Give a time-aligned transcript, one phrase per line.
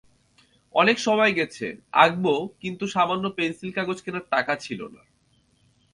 [0.75, 1.65] অনেক সময় গেছে,
[1.91, 2.25] আঁকব
[2.59, 5.01] কিন্তু সামান্য পেনসিল-কাগজ কেনার টাকা ছিল না।